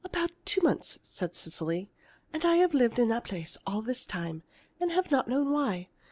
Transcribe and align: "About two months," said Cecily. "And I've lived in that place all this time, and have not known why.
"About 0.03 0.31
two 0.45 0.61
months," 0.61 0.97
said 1.03 1.35
Cecily. 1.35 1.91
"And 2.33 2.43
I've 2.43 2.73
lived 2.73 2.97
in 2.97 3.07
that 3.09 3.23
place 3.23 3.55
all 3.67 3.83
this 3.83 4.03
time, 4.03 4.41
and 4.79 4.91
have 4.91 5.11
not 5.11 5.27
known 5.27 5.51
why. 5.51 5.89